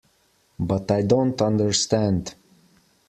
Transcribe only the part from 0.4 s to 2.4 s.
But I don't understand.